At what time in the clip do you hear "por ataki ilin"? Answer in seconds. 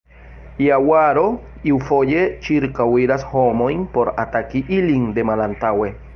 3.99-5.07